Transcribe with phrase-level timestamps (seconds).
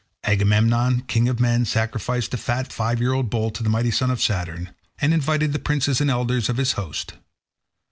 [0.23, 4.09] Agamemnon, king of men, sacrificed a fat five year old bull to the mighty son
[4.09, 7.17] of Saturn, and invited the princes and elders of his host.